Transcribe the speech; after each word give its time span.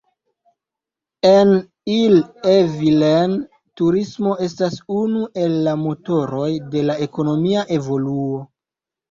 En 1.31 1.51
Ille-et-Vilaine, 1.95 3.37
turismo 3.83 4.33
estas 4.49 4.79
unu 5.01 5.23
el 5.45 5.55
la 5.69 5.77
motoroj 5.83 6.49
de 6.75 6.85
la 6.89 6.99
ekonomia 7.09 7.69
evoluo. 7.79 8.43